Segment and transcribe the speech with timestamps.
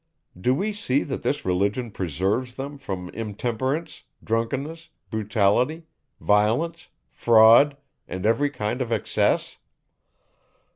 [0.35, 5.83] Do we see, that this religion preserves them from intemperance, drunkenness, brutality,
[6.19, 7.77] violence, fraud,
[8.07, 9.59] and every kind of excess?